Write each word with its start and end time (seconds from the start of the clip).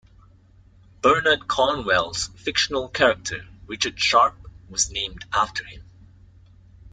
Bernard 1.03 1.47
Cornwell's 1.47 2.29
fictional 2.29 2.89
character 2.89 3.47
Richard 3.67 3.99
Sharpe 3.99 4.47
was 4.67 4.89
named 4.89 5.25
after 5.31 5.63
him. 5.63 5.83